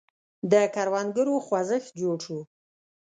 د 0.51 0.53
کروندګرو 0.75 1.35
خوځښت 1.45 1.89
جوړ 2.01 2.17
شو. 2.25 2.39